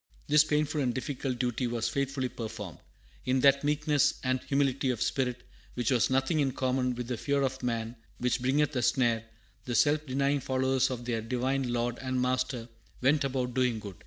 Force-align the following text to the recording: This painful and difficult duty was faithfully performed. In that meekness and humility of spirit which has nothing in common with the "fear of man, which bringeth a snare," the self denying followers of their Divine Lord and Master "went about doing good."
This 0.25 0.43
painful 0.43 0.81
and 0.81 0.95
difficult 0.95 1.37
duty 1.37 1.67
was 1.67 1.87
faithfully 1.87 2.27
performed. 2.27 2.79
In 3.25 3.41
that 3.41 3.63
meekness 3.63 4.15
and 4.23 4.41
humility 4.41 4.89
of 4.89 4.99
spirit 4.99 5.43
which 5.75 5.89
has 5.89 6.09
nothing 6.09 6.39
in 6.39 6.53
common 6.53 6.95
with 6.95 7.07
the 7.07 7.17
"fear 7.17 7.43
of 7.43 7.61
man, 7.61 7.95
which 8.17 8.41
bringeth 8.41 8.75
a 8.75 8.81
snare," 8.81 9.23
the 9.65 9.75
self 9.75 10.03
denying 10.07 10.39
followers 10.39 10.89
of 10.89 11.05
their 11.05 11.21
Divine 11.21 11.71
Lord 11.71 11.99
and 11.99 12.19
Master 12.19 12.67
"went 13.01 13.23
about 13.23 13.53
doing 13.53 13.77
good." 13.77 13.95